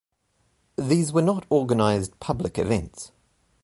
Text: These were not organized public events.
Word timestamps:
These 0.79 1.13
were 1.13 1.21
not 1.21 1.45
organized 1.51 2.19
public 2.19 2.57
events. 2.57 3.11